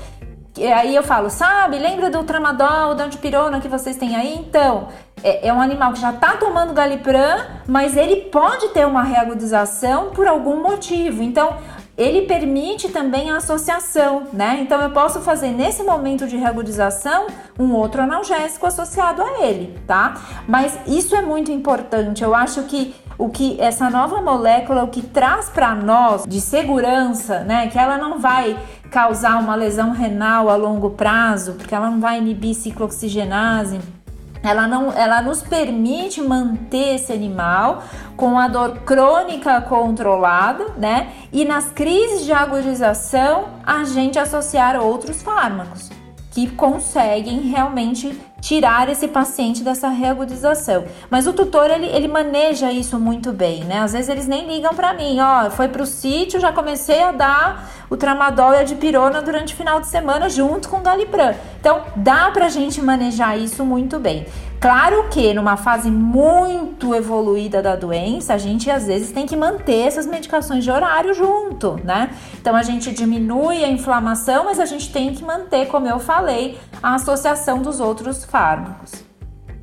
Aí 0.56 0.94
eu 0.96 1.02
falo, 1.02 1.30
sabe, 1.30 1.78
lembra 1.78 2.10
do 2.10 2.24
tramadol, 2.24 2.94
da 2.94 3.04
antipirona 3.04 3.60
que 3.60 3.68
vocês 3.68 3.96
têm 3.96 4.16
aí? 4.16 4.34
Então, 4.36 4.88
é, 5.22 5.48
é 5.48 5.52
um 5.52 5.60
animal 5.60 5.92
que 5.92 6.00
já 6.00 6.10
está 6.10 6.36
tomando 6.36 6.72
galipran, 6.72 7.46
mas 7.68 7.96
ele 7.96 8.22
pode 8.22 8.68
ter 8.68 8.86
uma 8.86 9.02
reagudização 9.02 10.10
por 10.10 10.26
algum 10.26 10.60
motivo. 10.60 11.22
Então, 11.22 11.56
ele 11.96 12.22
permite 12.22 12.88
também 12.88 13.30
a 13.30 13.36
associação, 13.36 14.24
né? 14.32 14.58
Então 14.62 14.80
eu 14.80 14.90
posso 14.90 15.20
fazer 15.20 15.50
nesse 15.50 15.82
momento 15.82 16.26
de 16.26 16.34
reagudização 16.34 17.26
um 17.58 17.74
outro 17.74 18.00
analgésico 18.00 18.66
associado 18.66 19.22
a 19.22 19.44
ele, 19.44 19.78
tá? 19.86 20.14
Mas 20.48 20.78
isso 20.86 21.14
é 21.14 21.20
muito 21.20 21.52
importante. 21.52 22.24
Eu 22.24 22.34
acho 22.34 22.62
que 22.62 22.94
o 23.18 23.28
que 23.28 23.60
essa 23.60 23.90
nova 23.90 24.22
molécula 24.22 24.82
o 24.82 24.88
que 24.88 25.02
traz 25.02 25.50
para 25.50 25.74
nós 25.74 26.24
de 26.26 26.40
segurança, 26.40 27.40
né, 27.40 27.66
que 27.66 27.78
ela 27.78 27.98
não 27.98 28.18
vai 28.18 28.56
causar 28.90 29.38
uma 29.38 29.54
lesão 29.54 29.92
renal 29.92 30.48
a 30.48 30.56
longo 30.56 30.90
prazo, 30.90 31.54
porque 31.54 31.74
ela 31.74 31.90
não 31.90 32.00
vai 32.00 32.18
inibir 32.18 32.54
ciclooxigenase, 32.54 33.80
ela 34.42 34.66
não, 34.66 34.90
ela 34.92 35.20
nos 35.22 35.42
permite 35.42 36.20
manter 36.20 36.96
esse 36.96 37.12
animal 37.12 37.84
com 38.16 38.38
a 38.38 38.48
dor 38.48 38.78
crônica 38.80 39.60
controlada, 39.62 40.66
né? 40.78 41.12
E 41.32 41.44
nas 41.44 41.70
crises 41.70 42.24
de 42.24 42.32
agudização, 42.32 43.48
a 43.64 43.84
gente 43.84 44.18
associar 44.18 44.80
outros 44.80 45.22
fármacos 45.22 45.99
que 46.30 46.48
conseguem 46.48 47.40
realmente 47.40 48.18
tirar 48.40 48.88
esse 48.88 49.08
paciente 49.08 49.62
dessa 49.62 49.88
reagudização. 49.88 50.84
Mas 51.10 51.26
o 51.26 51.32
tutor 51.32 51.70
ele, 51.70 51.86
ele 51.86 52.08
maneja 52.08 52.72
isso 52.72 52.98
muito 52.98 53.32
bem, 53.32 53.64
né? 53.64 53.80
Às 53.80 53.92
vezes 53.92 54.08
eles 54.08 54.26
nem 54.26 54.46
ligam 54.46 54.72
para 54.74 54.94
mim, 54.94 55.18
ó, 55.20 55.50
foi 55.50 55.68
pro 55.68 55.84
sítio, 55.84 56.40
já 56.40 56.52
comecei 56.52 57.02
a 57.02 57.12
dar 57.12 57.70
o 57.90 57.96
tramadol 57.96 58.54
e 58.54 58.58
a 58.58 58.62
dipirona 58.62 59.20
durante 59.20 59.52
o 59.52 59.56
final 59.56 59.80
de 59.80 59.88
semana 59.88 60.30
junto 60.30 60.68
com 60.68 60.78
o 60.78 60.80
galipran. 60.80 61.34
Então, 61.60 61.82
dá 61.96 62.30
pra 62.30 62.48
gente 62.48 62.80
manejar 62.80 63.36
isso 63.36 63.64
muito 63.64 63.98
bem. 63.98 64.26
Claro 64.60 65.08
que 65.08 65.32
numa 65.32 65.56
fase 65.56 65.90
muito 65.90 66.94
evoluída 66.94 67.62
da 67.62 67.74
doença, 67.74 68.34
a 68.34 68.38
gente 68.38 68.70
às 68.70 68.86
vezes 68.86 69.10
tem 69.10 69.24
que 69.24 69.34
manter 69.34 69.86
essas 69.86 70.04
medicações 70.04 70.62
de 70.62 70.70
horário 70.70 71.14
junto, 71.14 71.80
né? 71.82 72.14
Então 72.38 72.54
a 72.54 72.62
gente 72.62 72.92
diminui 72.92 73.64
a 73.64 73.68
inflamação, 73.68 74.44
mas 74.44 74.60
a 74.60 74.66
gente 74.66 74.92
tem 74.92 75.14
que 75.14 75.24
manter, 75.24 75.66
como 75.68 75.86
eu 75.86 75.98
falei, 75.98 76.58
a 76.82 76.94
associação 76.94 77.62
dos 77.62 77.80
outros 77.80 78.22
fármacos. 78.22 79.09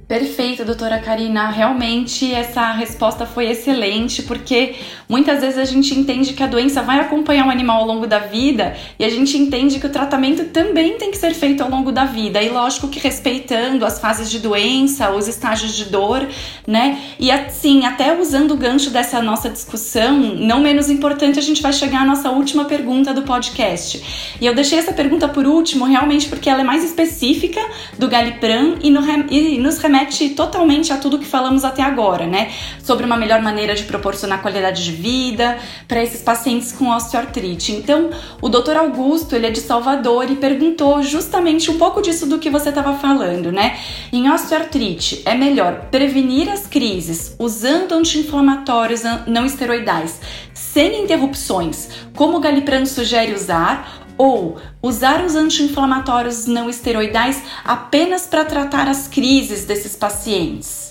Perfeito, 0.07 0.63
doutora 0.63 0.99
Karina. 0.99 1.49
Realmente 1.49 2.33
essa 2.33 2.71
resposta 2.71 3.25
foi 3.25 3.49
excelente, 3.49 4.23
porque 4.23 4.75
muitas 5.09 5.41
vezes 5.41 5.57
a 5.57 5.65
gente 5.65 5.93
entende 5.93 6.31
que 6.31 6.41
a 6.41 6.47
doença 6.47 6.81
vai 6.81 7.01
acompanhar 7.01 7.45
o 7.45 7.49
animal 7.49 7.81
ao 7.81 7.87
longo 7.87 8.07
da 8.07 8.19
vida 8.19 8.73
e 8.97 9.03
a 9.03 9.09
gente 9.09 9.37
entende 9.37 9.81
que 9.81 9.85
o 9.85 9.89
tratamento 9.89 10.45
também 10.45 10.97
tem 10.97 11.11
que 11.11 11.17
ser 11.17 11.33
feito 11.33 11.61
ao 11.61 11.69
longo 11.69 11.91
da 11.91 12.05
vida. 12.05 12.41
E 12.41 12.47
lógico 12.47 12.87
que 12.87 12.99
respeitando 12.99 13.85
as 13.85 13.99
fases 13.99 14.31
de 14.31 14.39
doença, 14.39 15.11
os 15.11 15.27
estágios 15.27 15.75
de 15.75 15.83
dor, 15.85 16.25
né? 16.65 17.01
E 17.19 17.29
assim, 17.29 17.85
até 17.85 18.17
usando 18.17 18.51
o 18.51 18.57
gancho 18.57 18.89
dessa 18.89 19.21
nossa 19.21 19.49
discussão, 19.49 20.17
não 20.17 20.61
menos 20.61 20.89
importante, 20.89 21.37
a 21.37 21.41
gente 21.41 21.61
vai 21.61 21.73
chegar 21.73 22.03
à 22.03 22.05
nossa 22.05 22.29
última 22.29 22.63
pergunta 22.63 23.13
do 23.13 23.23
podcast. 23.23 24.01
E 24.39 24.45
eu 24.45 24.55
deixei 24.55 24.79
essa 24.79 24.93
pergunta 24.93 25.27
por 25.27 25.45
último, 25.45 25.83
realmente 25.83 26.29
porque 26.29 26.49
ela 26.49 26.61
é 26.61 26.63
mais 26.63 26.85
específica 26.85 27.59
do 27.99 28.07
Galipran 28.07 28.75
e, 28.81 28.89
no, 28.89 29.01
e 29.29 29.57
nos 29.57 29.77
remédios 29.79 29.96
remete 29.97 30.29
totalmente 30.29 30.93
a 30.93 30.97
tudo 30.97 31.17
que 31.17 31.25
falamos 31.25 31.63
até 31.63 31.81
agora, 31.81 32.27
né? 32.27 32.51
Sobre 32.83 33.05
uma 33.05 33.17
melhor 33.17 33.41
maneira 33.41 33.73
de 33.73 33.83
proporcionar 33.83 34.41
qualidade 34.41 34.83
de 34.83 34.91
vida 34.91 35.57
para 35.87 36.03
esses 36.03 36.21
pacientes 36.21 36.71
com 36.71 36.89
osteoartrite. 36.89 37.71
Então, 37.71 38.11
o 38.41 38.49
Dr. 38.49 38.77
Augusto, 38.77 39.35
ele 39.35 39.47
é 39.47 39.51
de 39.51 39.59
Salvador 39.59 40.29
e 40.29 40.35
perguntou 40.35 41.01
justamente 41.01 41.71
um 41.71 41.77
pouco 41.77 42.01
disso 42.01 42.27
do 42.27 42.37
que 42.37 42.49
você 42.49 42.69
estava 42.69 42.93
falando, 42.97 43.51
né? 43.51 43.77
Em 44.13 44.29
osteoartrite, 44.29 45.23
é 45.25 45.33
melhor 45.33 45.87
prevenir 45.89 46.49
as 46.49 46.67
crises 46.67 47.35
usando 47.39 47.93
anti-inflamatórios 47.93 49.01
não 49.25 49.45
esteroidais 49.45 50.19
sem 50.53 51.03
interrupções, 51.03 51.89
como 52.15 52.37
o 52.37 52.39
Galipran 52.39 52.85
sugere 52.85 53.33
usar, 53.33 54.06
ou 54.17 54.57
usar 54.81 55.23
os 55.23 55.35
anti-inflamatórios 55.35 56.45
não 56.47 56.69
esteroidais 56.69 57.41
apenas 57.63 58.25
para 58.25 58.43
tratar 58.43 58.87
as 58.87 59.07
crises 59.07 59.65
desses 59.65 59.95
pacientes? 59.95 60.87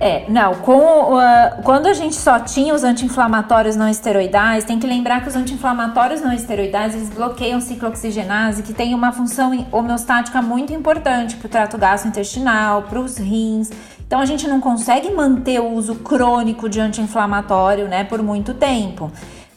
É, 0.00 0.28
não, 0.28 0.56
com, 0.56 1.14
uh, 1.14 1.62
quando 1.62 1.86
a 1.86 1.94
gente 1.94 2.16
só 2.16 2.40
tinha 2.40 2.74
os 2.74 2.82
anti-inflamatórios 2.82 3.76
não 3.76 3.88
esteroidais, 3.88 4.64
tem 4.64 4.78
que 4.78 4.86
lembrar 4.86 5.20
que 5.22 5.28
os 5.28 5.36
anti-inflamatórios 5.36 6.20
não 6.20 6.32
esteroidais, 6.32 6.94
eles 6.94 7.10
bloqueiam 7.10 7.60
ciclooxigenase, 7.60 8.64
que 8.64 8.74
tem 8.74 8.92
uma 8.92 9.12
função 9.12 9.66
homeostática 9.70 10.42
muito 10.42 10.72
importante 10.72 11.36
para 11.36 11.46
o 11.46 11.48
trato 11.48 11.78
gastrointestinal, 11.78 12.82
para 12.82 12.98
os 12.98 13.18
rins. 13.18 13.70
Então 14.04 14.18
a 14.18 14.26
gente 14.26 14.48
não 14.48 14.60
consegue 14.60 15.10
manter 15.12 15.60
o 15.60 15.72
uso 15.72 15.94
crônico 15.96 16.68
de 16.68 16.80
anti-inflamatório, 16.80 17.86
né, 17.86 18.02
por 18.02 18.20
muito 18.20 18.52
tempo. 18.52 19.12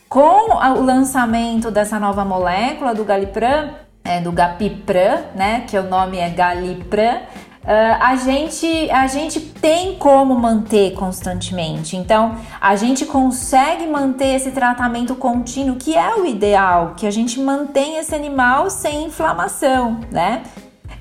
Com 0.10 0.52
o 0.52 0.84
lançamento 0.84 1.70
dessa 1.70 2.00
nova 2.00 2.24
molécula 2.24 2.96
do 2.96 3.04
Galipram, 3.04 3.72
é, 4.04 4.22
do 4.22 4.32
Gapipram, 4.32 5.20
né, 5.36 5.66
que 5.68 5.78
o 5.78 5.84
nome 5.84 6.18
é 6.18 6.30
Galipram, 6.30 7.22
Uh, 7.68 7.98
a, 8.00 8.16
gente, 8.16 8.90
a 8.92 9.08
gente 9.08 9.42
tem 9.42 9.96
como 9.96 10.40
manter 10.40 10.94
constantemente. 10.94 11.98
Então, 11.98 12.38
a 12.62 12.78
gente 12.78 13.06
consegue 13.06 13.86
manter 13.86 14.36
esse 14.36 14.52
tratamento 14.52 15.14
contínuo, 15.16 15.76
que 15.76 15.94
é 15.94 16.16
o 16.16 16.26
ideal, 16.26 16.94
que 16.96 17.06
a 17.06 17.12
gente 17.12 17.42
mantenha 17.42 18.00
esse 18.00 18.16
animal 18.16 18.70
sem 18.70 19.04
inflamação, 19.04 20.00
né? 20.10 20.44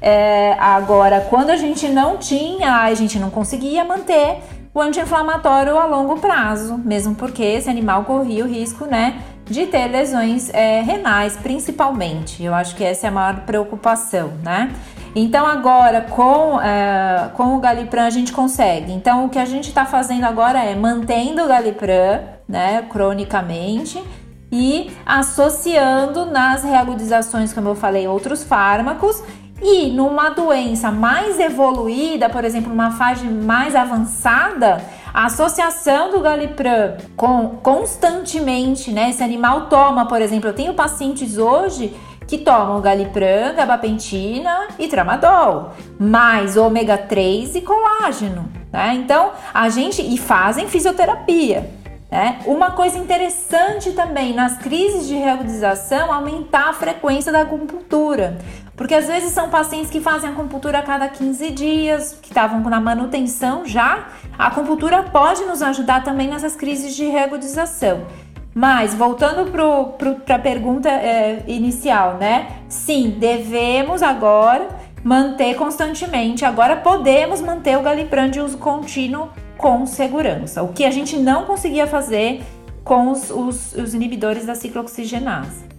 É, 0.00 0.56
agora, 0.58 1.20
quando 1.30 1.50
a 1.50 1.56
gente 1.56 1.86
não 1.86 2.16
tinha, 2.16 2.82
a 2.82 2.92
gente 2.94 3.16
não 3.20 3.30
conseguia 3.30 3.84
manter 3.84 4.42
o 4.76 4.80
anti-inflamatório 4.82 5.78
a 5.78 5.86
longo 5.86 6.18
prazo, 6.20 6.76
mesmo 6.76 7.14
porque 7.14 7.42
esse 7.42 7.70
animal 7.70 8.04
corria 8.04 8.44
o 8.44 8.46
risco, 8.46 8.84
né, 8.84 9.22
de 9.46 9.66
ter 9.66 9.86
lesões 9.86 10.52
é, 10.52 10.82
renais, 10.82 11.34
principalmente. 11.34 12.44
Eu 12.44 12.52
acho 12.52 12.76
que 12.76 12.84
essa 12.84 13.06
é 13.06 13.08
a 13.08 13.10
maior 13.10 13.40
preocupação, 13.46 14.32
né? 14.42 14.70
Então 15.14 15.46
agora 15.46 16.02
com, 16.02 16.60
é, 16.60 17.30
com 17.32 17.56
o 17.56 17.58
Galipran 17.58 18.04
a 18.04 18.10
gente 18.10 18.32
consegue. 18.32 18.92
Então 18.92 19.24
o 19.24 19.28
que 19.30 19.38
a 19.38 19.46
gente 19.46 19.68
está 19.68 19.86
fazendo 19.86 20.24
agora 20.24 20.62
é 20.62 20.74
mantendo 20.74 21.42
o 21.42 21.48
Galipran, 21.48 22.20
né, 22.46 22.82
cronicamente 22.90 24.04
e 24.52 24.90
associando 25.06 26.26
nas 26.26 26.62
reagudizações, 26.62 27.50
como 27.50 27.70
eu 27.70 27.74
falei, 27.74 28.06
outros 28.06 28.44
fármacos 28.44 29.22
e 29.60 29.90
numa 29.90 30.30
doença 30.30 30.90
mais 30.90 31.40
evoluída, 31.40 32.28
por 32.28 32.44
exemplo, 32.44 32.68
numa 32.68 32.90
fase 32.92 33.26
mais 33.26 33.74
avançada, 33.74 34.82
a 35.12 35.26
associação 35.26 36.10
do 36.10 36.20
Galipram 36.20 36.96
com 37.16 37.48
constantemente, 37.62 38.92
né? 38.92 39.10
Esse 39.10 39.22
animal 39.22 39.66
toma, 39.66 40.06
por 40.06 40.20
exemplo, 40.20 40.50
eu 40.50 40.54
tenho 40.54 40.74
pacientes 40.74 41.38
hoje 41.38 41.96
que 42.26 42.38
tomam 42.38 42.80
Galipram, 42.80 43.54
gabapentina 43.54 44.68
e 44.78 44.88
tramadol, 44.88 45.70
mais 45.98 46.56
ômega 46.56 46.98
3 46.98 47.54
e 47.54 47.60
colágeno, 47.62 48.50
né? 48.72 48.94
Então, 48.94 49.30
a 49.54 49.68
gente 49.68 50.02
e 50.02 50.18
fazem 50.18 50.68
fisioterapia. 50.68 51.70
Né? 52.10 52.38
Uma 52.46 52.70
coisa 52.70 52.98
interessante 52.98 53.90
também 53.92 54.32
nas 54.32 54.58
crises 54.58 55.08
de 55.08 55.14
reagudização 55.14 56.12
aumentar 56.12 56.68
a 56.68 56.72
frequência 56.72 57.32
da 57.32 57.40
acupuntura. 57.40 58.38
Porque 58.76 58.94
às 58.94 59.06
vezes 59.06 59.32
são 59.32 59.48
pacientes 59.48 59.90
que 59.90 60.00
fazem 60.00 60.28
acupuntura 60.28 60.78
a 60.78 60.82
cada 60.82 61.08
15 61.08 61.50
dias, 61.50 62.18
que 62.20 62.28
estavam 62.28 62.60
na 62.60 62.78
manutenção 62.78 63.64
já. 63.64 64.08
A 64.38 64.48
acupuntura 64.48 65.02
pode 65.04 65.44
nos 65.44 65.62
ajudar 65.62 66.04
também 66.04 66.28
nessas 66.28 66.54
crises 66.54 66.94
de 66.94 67.06
reagudização. 67.06 68.06
Mas, 68.54 68.94
voltando 68.94 69.50
para 69.50 70.34
a 70.34 70.38
pergunta 70.38 70.88
é, 70.88 71.42
inicial, 71.46 72.16
né? 72.18 72.48
Sim, 72.68 73.16
devemos 73.18 74.02
agora 74.02 74.68
manter 75.02 75.54
constantemente. 75.56 76.44
Agora 76.44 76.76
podemos 76.76 77.40
manter 77.40 77.78
o 77.78 77.82
Galipran 77.82 78.30
de 78.30 78.40
uso 78.40 78.58
contínuo 78.58 79.28
com 79.56 79.86
segurança. 79.86 80.62
O 80.62 80.72
que 80.72 80.84
a 80.84 80.90
gente 80.90 81.16
não 81.16 81.44
conseguia 81.44 81.86
fazer 81.86 82.42
com 82.84 83.10
os, 83.10 83.30
os, 83.30 83.72
os 83.74 83.94
inibidores 83.94 84.46
da 84.46 84.54
ciclooxigenase. 84.54 85.75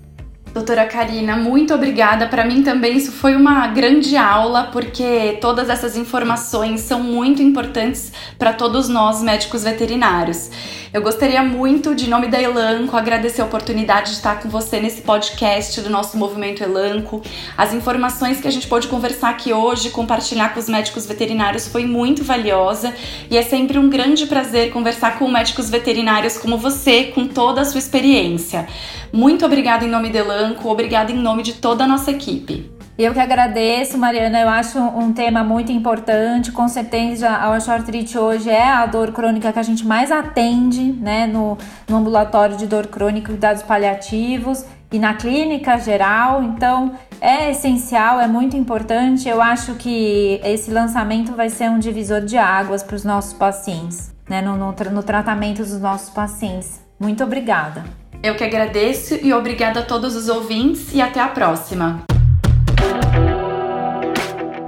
Doutora 0.57 0.87
Karina, 0.87 1.37
muito 1.37 1.71
obrigada. 1.71 2.25
Para 2.25 2.43
mim 2.43 2.63
também 2.63 2.97
isso 2.97 3.11
foi 3.11 3.35
uma 3.35 3.67
grande 3.67 4.17
aula, 4.17 4.63
porque 4.73 5.37
todas 5.39 5.69
essas 5.69 5.95
informações 5.95 6.81
são 6.81 6.99
muito 6.99 7.43
importantes 7.43 8.11
para 8.39 8.51
todos 8.51 8.89
nós 8.89 9.21
médicos 9.21 9.63
veterinários. 9.63 10.49
Eu 10.91 11.03
gostaria 11.03 11.43
muito, 11.43 11.93
de 11.93 12.09
nome 12.09 12.27
da 12.27 12.41
Elanco, 12.41 12.97
agradecer 12.97 13.41
a 13.41 13.45
oportunidade 13.45 14.09
de 14.09 14.15
estar 14.15 14.39
com 14.41 14.49
você 14.49 14.79
nesse 14.79 15.01
podcast 15.01 15.79
do 15.81 15.91
nosso 15.91 16.17
movimento 16.17 16.63
Elanco. 16.63 17.21
As 17.55 17.71
informações 17.71 18.41
que 18.41 18.47
a 18.47 18.51
gente 18.51 18.65
pôde 18.65 18.87
conversar 18.87 19.29
aqui 19.29 19.53
hoje, 19.53 19.91
compartilhar 19.91 20.55
com 20.55 20.59
os 20.59 20.67
médicos 20.67 21.05
veterinários 21.05 21.67
foi 21.67 21.85
muito 21.85 22.23
valiosa 22.23 22.95
e 23.29 23.37
é 23.37 23.43
sempre 23.43 23.77
um 23.77 23.89
grande 23.89 24.25
prazer 24.25 24.71
conversar 24.71 25.19
com 25.19 25.27
médicos 25.27 25.69
veterinários 25.69 26.35
como 26.35 26.57
você, 26.57 27.11
com 27.13 27.27
toda 27.27 27.61
a 27.61 27.65
sua 27.65 27.77
experiência. 27.77 28.65
Muito 29.11 29.45
obrigada 29.45 29.85
em 29.85 29.89
nome 29.89 30.09
da 30.09 30.19
Elanco, 30.19 30.46
obrigada 30.63 31.12
em 31.12 31.17
nome 31.17 31.43
de 31.43 31.53
toda 31.53 31.83
a 31.83 31.88
nossa 31.88 32.12
equipe. 32.12 32.77
Eu 32.97 33.13
que 33.13 33.19
agradeço, 33.19 33.95
Mariana. 33.95 34.39
Eu 34.41 34.49
acho 34.49 34.79
um 34.79 35.13
tema 35.13 35.43
muito 35.43 35.71
importante. 35.71 36.51
Com 36.51 36.67
certeza, 36.67 37.29
a 37.29 37.51
osteoartrite 37.51 38.17
hoje 38.17 38.49
é 38.49 38.67
a 38.67 38.88
dor 38.88 39.12
crônica 39.12 39.53
que 39.53 39.60
a 39.60 39.63
gente 39.63 39.86
mais 39.86 40.12
atende, 40.12 40.81
né, 40.81 41.27
no, 41.27 41.60
no 41.88 41.97
ambulatório 41.97 42.57
de 42.57 42.65
dor 42.65 42.88
crônica 42.88 43.27
e 43.27 43.33
cuidados 43.33 43.62
paliativos 43.62 44.65
e 44.91 44.97
na 44.97 45.13
clínica 45.13 45.77
geral. 45.77 46.41
Então, 46.41 46.93
é 47.21 47.51
essencial, 47.51 48.19
é 48.19 48.27
muito 48.27 48.57
importante. 48.57 49.29
Eu 49.29 49.43
acho 49.43 49.75
que 49.75 50.41
esse 50.43 50.71
lançamento 50.71 51.33
vai 51.33 51.51
ser 51.51 51.69
um 51.69 51.77
divisor 51.77 52.21
de 52.21 52.36
águas 52.36 52.81
para 52.81 52.95
os 52.95 53.03
nossos 53.03 53.33
pacientes, 53.33 54.12
né, 54.27 54.41
no, 54.41 54.57
no, 54.57 54.73
no 54.91 55.03
tratamento 55.03 55.60
dos 55.60 55.79
nossos 55.79 56.10
pacientes. 56.10 56.81
Muito 56.99 57.23
obrigada. 57.23 57.83
Eu 58.21 58.36
que 58.36 58.43
agradeço 58.43 59.15
e 59.21 59.34
obrigada 59.34 59.82
a 59.82 59.84
todos 59.84 60.15
os 60.15 60.27
ouvintes 60.27 60.93
e 60.93 61.01
até 61.01 61.19
a 61.19 61.27
próxima. 61.27 62.03